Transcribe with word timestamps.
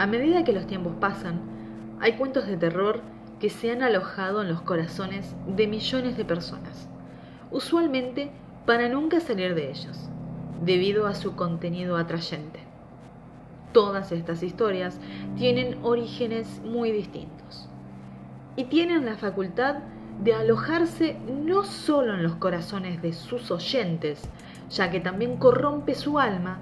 A 0.00 0.06
medida 0.06 0.44
que 0.44 0.52
los 0.54 0.66
tiempos 0.66 0.94
pasan, 0.98 1.40
hay 2.00 2.14
cuentos 2.14 2.46
de 2.46 2.56
terror 2.56 3.02
que 3.38 3.50
se 3.50 3.70
han 3.70 3.82
alojado 3.82 4.40
en 4.40 4.48
los 4.48 4.62
corazones 4.62 5.36
de 5.46 5.66
millones 5.66 6.16
de 6.16 6.24
personas, 6.24 6.88
usualmente 7.50 8.30
para 8.64 8.88
nunca 8.88 9.20
salir 9.20 9.54
de 9.54 9.70
ellos, 9.70 10.08
debido 10.64 11.06
a 11.06 11.14
su 11.14 11.36
contenido 11.36 11.98
atrayente. 11.98 12.60
Todas 13.72 14.10
estas 14.10 14.42
historias 14.42 14.98
tienen 15.36 15.78
orígenes 15.82 16.62
muy 16.64 16.92
distintos 16.92 17.68
y 18.56 18.64
tienen 18.64 19.04
la 19.04 19.16
facultad 19.16 19.80
de 20.22 20.34
alojarse 20.34 21.16
no 21.26 21.64
solo 21.64 22.14
en 22.14 22.22
los 22.22 22.34
corazones 22.34 23.00
de 23.00 23.12
sus 23.12 23.50
oyentes, 23.50 24.28
ya 24.70 24.90
que 24.90 25.00
también 25.00 25.36
corrompe 25.38 25.94
su 25.94 26.18
alma 26.18 26.58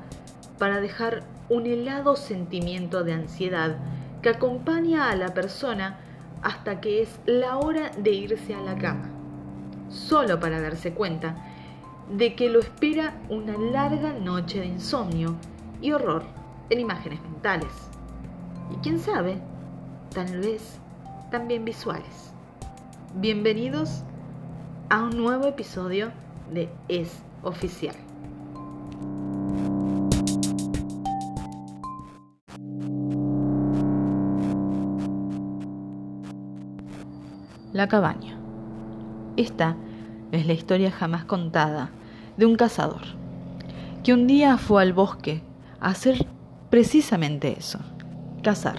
para 0.58 0.80
dejar 0.80 1.24
un 1.48 1.66
helado 1.66 2.14
sentimiento 2.14 3.02
de 3.02 3.14
ansiedad 3.14 3.76
que 4.22 4.28
acompaña 4.28 5.10
a 5.10 5.16
la 5.16 5.34
persona 5.34 5.98
hasta 6.42 6.80
que 6.80 7.02
es 7.02 7.18
la 7.26 7.56
hora 7.56 7.90
de 7.98 8.12
irse 8.12 8.54
a 8.54 8.60
la 8.60 8.76
cama, 8.76 9.10
solo 9.88 10.38
para 10.38 10.60
darse 10.60 10.92
cuenta 10.92 11.36
de 12.16 12.34
que 12.34 12.48
lo 12.48 12.60
espera 12.60 13.14
una 13.28 13.56
larga 13.58 14.12
noche 14.12 14.60
de 14.60 14.66
insomnio 14.66 15.36
y 15.80 15.92
horror 15.92 16.22
en 16.70 16.80
imágenes 16.80 17.20
mentales. 17.22 17.72
Y 18.72 18.76
quién 18.82 18.98
sabe, 18.98 19.40
tal 20.14 20.38
vez 20.38 20.78
también 21.30 21.64
visuales. 21.64 22.32
Bienvenidos 23.14 24.04
a 24.90 25.02
un 25.02 25.16
nuevo 25.16 25.46
episodio 25.46 26.12
de 26.52 26.68
Es 26.88 27.22
Oficial. 27.42 27.96
La 37.72 37.88
cabaña. 37.88 38.38
Esta 39.38 39.74
es 40.30 40.46
la 40.46 40.52
historia 40.52 40.90
jamás 40.90 41.24
contada 41.24 41.90
de 42.36 42.44
un 42.44 42.56
cazador, 42.56 43.02
que 44.04 44.12
un 44.12 44.26
día 44.26 44.58
fue 44.58 44.82
al 44.82 44.92
bosque 44.92 45.42
a 45.80 45.88
hacer 45.88 46.26
precisamente 46.68 47.56
eso, 47.58 47.80
cazar. 48.42 48.78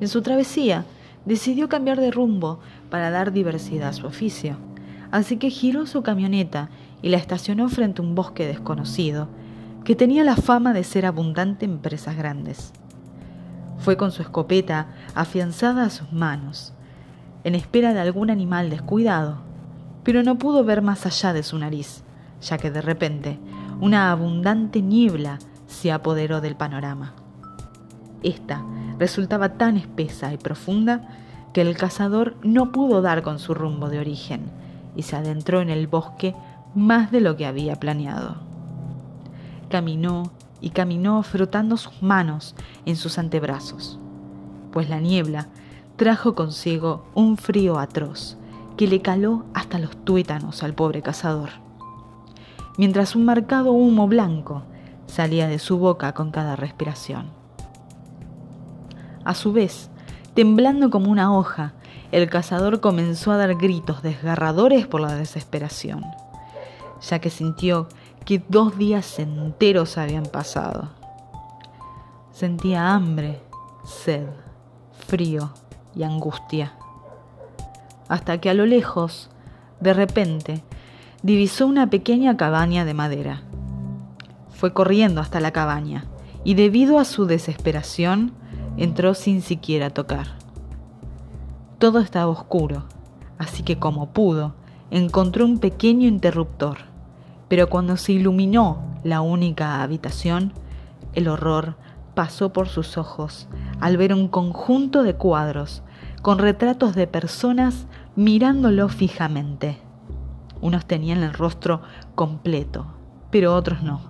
En 0.00 0.08
su 0.08 0.22
travesía 0.22 0.86
decidió 1.26 1.68
cambiar 1.68 2.00
de 2.00 2.10
rumbo 2.10 2.60
para 2.90 3.10
dar 3.10 3.32
diversidad 3.32 3.90
a 3.90 3.92
su 3.92 4.06
oficio, 4.06 4.56
así 5.10 5.36
que 5.36 5.50
giró 5.50 5.86
su 5.86 6.02
camioneta 6.02 6.68
y 7.02 7.08
la 7.08 7.16
estacionó 7.16 7.68
frente 7.68 8.02
a 8.02 8.04
un 8.04 8.14
bosque 8.14 8.46
desconocido 8.46 9.28
que 9.84 9.96
tenía 9.96 10.24
la 10.24 10.36
fama 10.36 10.72
de 10.72 10.84
ser 10.84 11.06
abundante 11.06 11.64
en 11.64 11.78
presas 11.78 12.16
grandes. 12.16 12.72
Fue 13.78 13.96
con 13.96 14.12
su 14.12 14.22
escopeta 14.22 14.88
afianzada 15.14 15.84
a 15.84 15.90
sus 15.90 16.12
manos, 16.12 16.74
en 17.44 17.54
espera 17.54 17.94
de 17.94 18.00
algún 18.00 18.30
animal 18.30 18.68
descuidado, 18.68 19.38
pero 20.04 20.22
no 20.22 20.36
pudo 20.36 20.64
ver 20.64 20.82
más 20.82 21.06
allá 21.06 21.32
de 21.32 21.42
su 21.42 21.58
nariz, 21.58 22.02
ya 22.42 22.58
que 22.58 22.70
de 22.70 22.82
repente 22.82 23.38
una 23.80 24.10
abundante 24.10 24.82
niebla 24.82 25.38
se 25.66 25.92
apoderó 25.92 26.40
del 26.40 26.56
panorama. 26.56 27.14
Esta 28.22 28.62
resultaba 28.98 29.54
tan 29.54 29.78
espesa 29.78 30.32
y 30.34 30.36
profunda 30.36 31.08
que 31.52 31.60
el 31.62 31.76
cazador 31.76 32.36
no 32.42 32.72
pudo 32.72 33.02
dar 33.02 33.22
con 33.22 33.38
su 33.38 33.54
rumbo 33.54 33.88
de 33.88 33.98
origen 33.98 34.50
y 34.94 35.02
se 35.02 35.16
adentró 35.16 35.60
en 35.60 35.70
el 35.70 35.86
bosque 35.86 36.34
más 36.74 37.10
de 37.10 37.20
lo 37.20 37.36
que 37.36 37.46
había 37.46 37.76
planeado. 37.76 38.36
Caminó 39.68 40.30
y 40.60 40.70
caminó 40.70 41.22
frotando 41.22 41.76
sus 41.76 42.02
manos 42.02 42.54
en 42.86 42.96
sus 42.96 43.18
antebrazos, 43.18 43.98
pues 44.72 44.88
la 44.88 45.00
niebla 45.00 45.48
trajo 45.96 46.34
consigo 46.34 47.04
un 47.14 47.36
frío 47.36 47.78
atroz 47.78 48.36
que 48.76 48.86
le 48.86 49.02
caló 49.02 49.44
hasta 49.54 49.78
los 49.78 49.96
tuétanos 50.04 50.62
al 50.62 50.74
pobre 50.74 51.02
cazador, 51.02 51.50
mientras 52.78 53.14
un 53.16 53.24
marcado 53.24 53.72
humo 53.72 54.06
blanco 54.06 54.62
salía 55.06 55.48
de 55.48 55.58
su 55.58 55.78
boca 55.78 56.12
con 56.12 56.30
cada 56.30 56.56
respiración. 56.56 57.30
A 59.24 59.34
su 59.34 59.52
vez, 59.52 59.90
temblando 60.40 60.88
como 60.88 61.10
una 61.10 61.36
hoja, 61.36 61.74
el 62.12 62.30
cazador 62.30 62.80
comenzó 62.80 63.30
a 63.30 63.36
dar 63.36 63.56
gritos 63.56 64.02
desgarradores 64.02 64.86
por 64.86 65.02
la 65.02 65.14
desesperación, 65.14 66.02
ya 67.02 67.18
que 67.18 67.28
sintió 67.28 67.88
que 68.24 68.42
dos 68.48 68.78
días 68.78 69.18
enteros 69.18 69.98
habían 69.98 70.22
pasado. 70.22 70.88
Sentía 72.32 72.94
hambre, 72.94 73.42
sed, 73.84 74.28
frío 75.06 75.52
y 75.94 76.04
angustia. 76.04 76.72
Hasta 78.08 78.40
que 78.40 78.48
a 78.48 78.54
lo 78.54 78.64
lejos, 78.64 79.28
de 79.80 79.92
repente, 79.92 80.64
divisó 81.22 81.66
una 81.66 81.90
pequeña 81.90 82.38
cabaña 82.38 82.86
de 82.86 82.94
madera. 82.94 83.42
Fue 84.54 84.72
corriendo 84.72 85.20
hasta 85.20 85.38
la 85.38 85.50
cabaña 85.50 86.06
y 86.44 86.54
debido 86.54 86.98
a 86.98 87.04
su 87.04 87.26
desesperación 87.26 88.32
entró 88.76 89.14
sin 89.14 89.42
siquiera 89.42 89.90
tocar. 89.90 90.28
Todo 91.78 91.98
estaba 91.98 92.30
oscuro, 92.30 92.84
así 93.38 93.62
que 93.62 93.78
como 93.78 94.10
pudo, 94.10 94.54
encontró 94.90 95.44
un 95.44 95.58
pequeño 95.58 96.08
interruptor, 96.08 96.78
pero 97.48 97.68
cuando 97.68 97.96
se 97.96 98.12
iluminó 98.12 98.82
la 99.02 99.20
única 99.20 99.82
habitación, 99.82 100.52
el 101.14 101.28
horror 101.28 101.76
pasó 102.14 102.52
por 102.52 102.68
sus 102.68 102.98
ojos 102.98 103.48
al 103.80 103.96
ver 103.96 104.12
un 104.12 104.28
conjunto 104.28 105.02
de 105.02 105.14
cuadros 105.14 105.82
con 106.22 106.38
retratos 106.38 106.94
de 106.94 107.06
personas 107.06 107.86
mirándolo 108.14 108.88
fijamente. 108.88 109.78
Unos 110.60 110.84
tenían 110.84 111.22
el 111.22 111.32
rostro 111.32 111.80
completo, 112.14 112.86
pero 113.30 113.54
otros 113.54 113.82
no, 113.82 114.00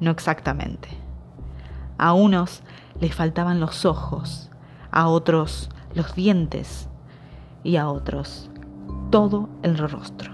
no 0.00 0.10
exactamente. 0.10 1.05
A 1.98 2.12
unos 2.12 2.62
les 3.00 3.14
faltaban 3.14 3.60
los 3.60 3.84
ojos, 3.84 4.50
a 4.90 5.08
otros 5.08 5.70
los 5.94 6.14
dientes 6.14 6.88
y 7.64 7.76
a 7.76 7.88
otros 7.88 8.50
todo 9.10 9.48
el 9.62 9.78
rostro. 9.78 10.32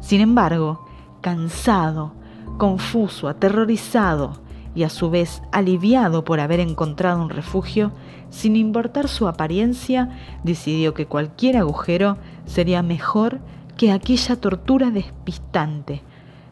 Sin 0.00 0.20
embargo, 0.20 0.86
cansado, 1.20 2.12
confuso, 2.58 3.28
aterrorizado, 3.28 4.44
y 4.74 4.82
a 4.82 4.88
su 4.88 5.08
vez 5.10 5.42
aliviado 5.52 6.24
por 6.24 6.40
haber 6.40 6.60
encontrado 6.60 7.22
un 7.22 7.30
refugio, 7.30 7.92
sin 8.30 8.56
importar 8.56 9.08
su 9.08 9.28
apariencia, 9.28 10.10
decidió 10.42 10.94
que 10.94 11.06
cualquier 11.06 11.56
agujero 11.56 12.18
sería 12.44 12.82
mejor 12.82 13.38
que 13.76 13.92
aquella 13.92 14.36
tortura 14.36 14.90
despistante, 14.90 16.02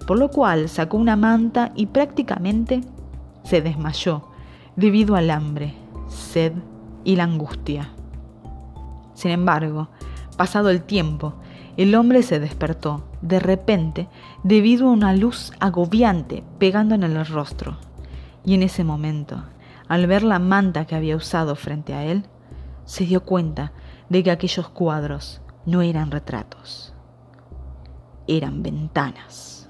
por 0.06 0.18
lo 0.18 0.30
cual 0.30 0.68
sacó 0.68 0.96
una 0.96 1.16
manta 1.16 1.72
y 1.74 1.86
prácticamente 1.86 2.82
se 3.44 3.62
desmayó 3.62 4.28
debido 4.76 5.16
al 5.16 5.30
hambre, 5.30 5.74
sed 6.08 6.52
y 7.04 7.16
la 7.16 7.24
angustia. 7.24 7.90
Sin 9.14 9.30
embargo, 9.30 9.88
pasado 10.36 10.70
el 10.70 10.82
tiempo, 10.82 11.34
el 11.76 11.94
hombre 11.94 12.22
se 12.22 12.40
despertó 12.40 13.04
de 13.22 13.40
repente 13.40 14.08
debido 14.42 14.88
a 14.88 14.92
una 14.92 15.14
luz 15.14 15.52
agobiante 15.60 16.42
pegando 16.58 16.94
en 16.94 17.02
el 17.02 17.24
rostro. 17.26 17.78
Y 18.44 18.54
en 18.54 18.62
ese 18.62 18.84
momento, 18.84 19.44
al 19.88 20.06
ver 20.06 20.22
la 20.22 20.38
manta 20.38 20.86
que 20.86 20.96
había 20.96 21.16
usado 21.16 21.54
frente 21.54 21.94
a 21.94 22.04
él, 22.04 22.24
se 22.84 23.06
dio 23.06 23.22
cuenta 23.22 23.72
de 24.08 24.22
que 24.22 24.30
aquellos 24.30 24.68
cuadros 24.68 25.40
no 25.64 25.82
eran 25.82 26.10
retratos, 26.10 26.92
eran 28.26 28.62
ventanas. 28.62 29.61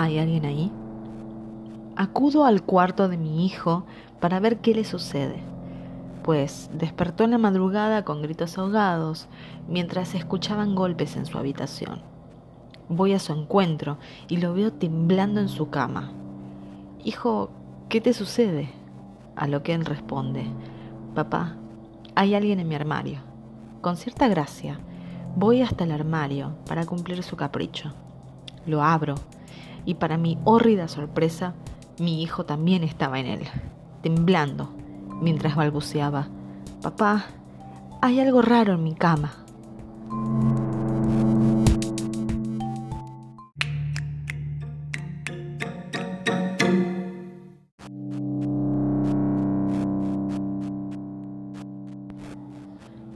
¿Hay 0.00 0.18
alguien 0.18 0.46
ahí? 0.46 0.72
Acudo 1.94 2.46
al 2.46 2.62
cuarto 2.62 3.10
de 3.10 3.18
mi 3.18 3.44
hijo 3.44 3.84
para 4.18 4.40
ver 4.40 4.60
qué 4.60 4.74
le 4.74 4.86
sucede, 4.86 5.42
pues 6.22 6.70
despertó 6.72 7.24
en 7.24 7.32
la 7.32 7.36
madrugada 7.36 8.02
con 8.02 8.22
gritos 8.22 8.56
ahogados 8.56 9.28
mientras 9.68 10.14
escuchaban 10.14 10.74
golpes 10.74 11.16
en 11.16 11.26
su 11.26 11.36
habitación. 11.36 12.00
Voy 12.88 13.12
a 13.12 13.18
su 13.18 13.34
encuentro 13.34 13.98
y 14.26 14.38
lo 14.38 14.54
veo 14.54 14.72
temblando 14.72 15.38
en 15.38 15.50
su 15.50 15.68
cama. 15.68 16.12
Hijo, 17.04 17.50
¿qué 17.90 18.00
te 18.00 18.14
sucede? 18.14 18.70
A 19.36 19.48
lo 19.48 19.62
que 19.62 19.74
él 19.74 19.84
responde, 19.84 20.46
Papá, 21.14 21.56
hay 22.14 22.34
alguien 22.34 22.58
en 22.58 22.68
mi 22.68 22.74
armario. 22.74 23.18
Con 23.82 23.98
cierta 23.98 24.28
gracia, 24.28 24.80
voy 25.36 25.60
hasta 25.60 25.84
el 25.84 25.92
armario 25.92 26.54
para 26.66 26.86
cumplir 26.86 27.22
su 27.22 27.36
capricho. 27.36 27.92
Lo 28.64 28.82
abro 28.82 29.16
y 29.90 29.94
para 29.94 30.16
mi 30.16 30.38
hórrida 30.44 30.86
sorpresa, 30.86 31.54
mi 31.98 32.22
hijo 32.22 32.46
también 32.46 32.84
estaba 32.84 33.18
en 33.18 33.26
él, 33.26 33.40
temblando, 34.02 34.70
mientras 35.20 35.56
balbuceaba, 35.56 36.28
Papá, 36.80 37.24
hay 38.00 38.20
algo 38.20 38.40
raro 38.40 38.74
en 38.74 38.84
mi 38.84 38.94
cama. 38.94 39.32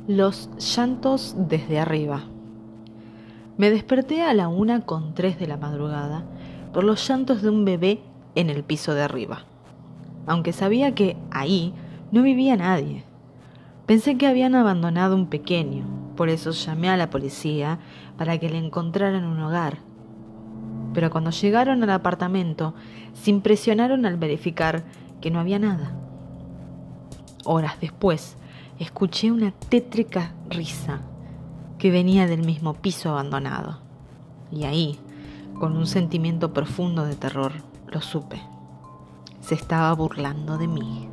Los 0.09 0.51
llantos 0.59 1.37
desde 1.39 1.79
arriba. 1.79 2.25
Me 3.57 3.71
desperté 3.71 4.23
a 4.23 4.35
la 4.35 4.49
una 4.49 4.81
con 4.81 5.15
tres 5.15 5.39
de 5.39 5.47
la 5.47 5.57
madrugada 5.57 6.25
por 6.75 6.85
los 6.85 7.09
llantos 7.09 7.41
de 7.41 7.49
un 7.49 7.65
bebé 7.65 8.03
en 8.35 8.51
el 8.51 8.65
piso 8.65 8.95
de 8.95 9.03
arriba, 9.03 9.45
aunque 10.27 10.53
sabía 10.53 10.95
que 10.95 11.17
ahí 11.31 11.73
no 12.11 12.23
vivía 12.23 12.57
nadie. 12.57 13.05
Pensé 13.87 14.19
que 14.19 14.27
habían 14.27 14.57
abandonado 14.57 15.15
un 15.15 15.29
pequeño, 15.29 15.87
por 16.17 16.29
eso 16.29 16.51
llamé 16.51 16.89
a 16.89 16.97
la 16.97 17.11
policía 17.11 17.79
para 18.19 18.39
que 18.39 18.51
le 18.51 18.59
encontraran 18.59 19.25
un 19.25 19.41
hogar. 19.41 19.79
Pero 20.93 21.11
cuando 21.11 21.31
llegaron 21.31 21.83
al 21.83 21.91
apartamento, 21.91 22.75
se 23.13 23.31
impresionaron 23.31 24.05
al 24.05 24.17
verificar 24.17 24.85
que 25.21 25.31
no 25.31 25.39
había 25.39 25.61
nada. 25.61 25.97
Horas 27.45 27.77
después, 27.81 28.37
escuché 28.81 29.31
una 29.31 29.53
tétrica 29.53 30.35
risa 30.51 31.03
que 31.79 31.91
venía 31.91 32.27
del 32.27 32.45
mismo 32.45 32.75
piso 32.75 33.11
abandonado. 33.11 33.81
Y 34.51 34.65
ahí, 34.65 34.99
con 35.59 35.77
un 35.77 35.87
sentimiento 35.87 36.53
profundo 36.53 37.05
de 37.05 37.17
terror, 37.17 37.53
lo 37.89 38.01
supe. 38.01 38.41
Se 39.41 39.55
estaba 39.55 39.93
burlando 39.95 40.59
de 40.59 40.69
mí. 40.69 41.09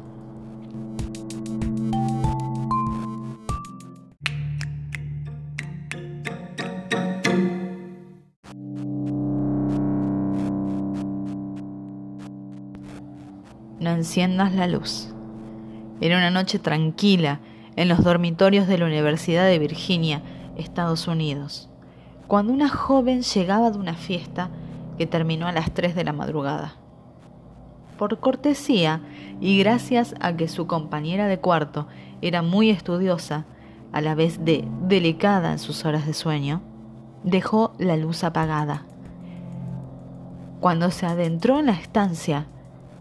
No 13.80 13.90
enciendas 13.90 14.54
la 14.54 14.68
luz. 14.68 15.10
Era 16.02 16.18
una 16.18 16.30
noche 16.30 16.60
tranquila 16.60 17.40
en 17.76 17.90
los 17.90 18.04
dormitorios 18.04 18.68
de 18.68 18.78
la 18.78 18.86
Universidad 18.86 19.48
de 19.48 19.58
Virginia, 19.58 20.22
Estados 20.56 21.08
Unidos, 21.08 21.71
cuando 22.32 22.54
una 22.54 22.70
joven 22.70 23.24
llegaba 23.24 23.72
de 23.72 23.78
una 23.78 23.94
fiesta 23.94 24.48
que 24.98 25.06
terminó 25.06 25.48
a 25.48 25.52
las 25.52 25.74
3 25.74 25.96
de 25.96 26.06
la 26.06 26.14
madrugada. 26.14 26.76
Por 27.98 28.22
cortesía 28.22 29.02
y 29.42 29.60
gracias 29.60 30.16
a 30.22 30.38
que 30.38 30.48
su 30.48 30.66
compañera 30.66 31.28
de 31.28 31.40
cuarto 31.40 31.88
era 32.22 32.42
muy 32.42 32.70
estudiosa, 32.70 33.44
a 33.92 34.00
la 34.00 34.16
vez 34.16 34.46
de 34.46 34.66
delicada 34.88 35.52
en 35.52 35.60
sus 35.60 35.84
horas 35.84 36.06
de 36.06 36.14
sueño, 36.14 36.62
dejó 37.26 37.74
la 37.78 37.98
luz 37.98 38.24
apagada. 38.24 38.86
Cuando 40.62 40.90
se 40.90 41.08
adentró 41.08 41.60
en 41.60 41.66
la 41.66 41.74
estancia, 41.74 42.46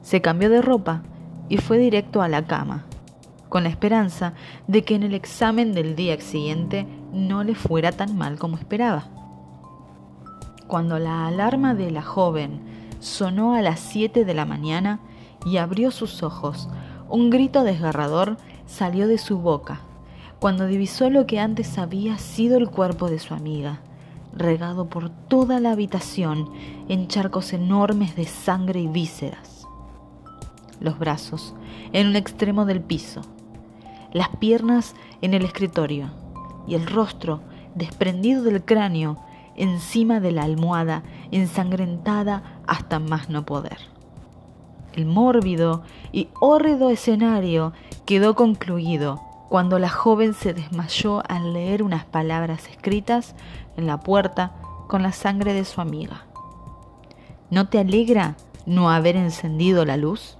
se 0.03 0.21
cambió 0.21 0.51
de 0.51 0.61
ropa 0.61 1.05
y 1.49 1.59
fue 1.59 1.79
directo 1.79 2.21
a 2.21 2.27
la 2.27 2.49
cama 2.49 2.85
con 3.49 3.65
la 3.65 3.69
esperanza 3.69 4.33
de 4.67 4.83
que 4.83 4.95
en 4.95 5.03
el 5.03 5.13
examen 5.13 5.75
del 5.75 5.95
día 5.95 6.19
siguiente 6.21 6.87
no 7.13 7.45
le 7.45 7.55
fuera 7.55 7.93
tan 7.93 8.17
mal 8.17 8.39
como 8.39 8.57
esperaba. 8.57 9.20
Cuando 10.71 11.01
la 11.01 11.27
alarma 11.27 11.75
de 11.75 11.91
la 11.91 12.01
joven 12.01 12.61
sonó 13.01 13.55
a 13.55 13.61
las 13.61 13.81
7 13.81 14.25
de 14.25 14.35
la 14.35 14.45
mañana 14.45 15.01
y 15.45 15.57
abrió 15.57 15.91
sus 15.91 16.23
ojos, 16.23 16.69
un 17.09 17.29
grito 17.29 17.65
desgarrador 17.65 18.37
salió 18.67 19.09
de 19.09 19.19
su 19.19 19.39
boca 19.39 19.81
cuando 20.39 20.69
divisó 20.69 21.11
lo 21.11 21.27
que 21.27 21.41
antes 21.41 21.77
había 21.77 22.19
sido 22.19 22.57
el 22.57 22.71
cuerpo 22.71 23.11
de 23.11 23.19
su 23.19 23.35
amiga, 23.35 23.81
regado 24.33 24.89
por 24.89 25.11
toda 25.11 25.59
la 25.59 25.73
habitación 25.73 26.49
en 26.89 27.09
charcos 27.09 27.53
enormes 27.53 28.15
de 28.15 28.27
sangre 28.27 28.79
y 28.79 28.87
vísceras. 28.87 29.67
Los 30.79 31.01
brazos 31.01 31.53
en 31.93 32.07
un 32.07 32.15
extremo 32.15 32.65
del 32.65 32.81
piso, 32.81 33.23
las 34.13 34.29
piernas 34.37 34.95
en 35.21 35.35
el 35.35 35.45
escritorio 35.45 36.13
y 36.69 36.77
el 36.77 36.87
rostro 36.87 37.41
desprendido 37.75 38.45
del 38.45 38.65
cráneo 38.65 39.19
encima 39.63 40.21
de 40.21 40.33
la 40.33 40.43
almohada 40.43 41.03
ensangrentada 41.31 42.61
hasta 42.67 42.99
más 42.99 43.29
no 43.29 43.45
poder. 43.45 43.79
El 44.93 45.07
mórbido 45.07 45.83
y 46.13 46.29
hórrido 46.41 46.91
escenario 46.91 47.73
quedó 48.07 48.35
concluido 48.35 49.21
cuando 49.49 49.79
la 49.79 49.89
joven 49.89 50.35
se 50.35 50.55
desmayó 50.55 51.23
al 51.29 51.53
leer 51.53 51.83
unas 51.83 52.05
palabras 52.05 52.69
escritas 52.69 53.35
en 53.77 53.87
la 53.87 54.01
puerta 54.01 54.53
con 54.89 55.03
la 55.03 55.13
sangre 55.13 55.55
de 55.55 55.65
su 55.65 55.81
amiga. 55.81 56.25
¿No 57.51 57.69
te 57.69 57.79
alegra 57.79 58.37
no 58.67 58.91
haber 58.91 59.17
encendido 59.17 59.85
la 59.85 59.97
luz? 59.97 60.37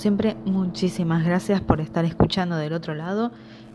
Siempre, 0.00 0.34
muchísimas 0.46 1.24
gracias 1.24 1.60
por 1.60 1.80
estar 1.80 2.06
escuchando 2.06 2.56
del 2.56 2.72
otro 2.72 2.94
lado 2.94 3.32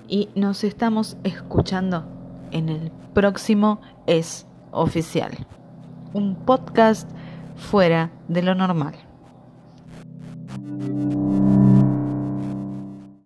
y 0.07 0.29
nos 0.35 0.63
estamos 0.63 1.17
escuchando 1.23 2.05
en 2.51 2.69
el 2.69 2.91
próximo 3.13 3.79
Es 4.07 4.47
Oficial, 4.71 5.45
un 6.13 6.35
podcast 6.35 7.09
fuera 7.55 8.11
de 8.27 8.41
lo 8.41 8.55
normal. 8.55 9.04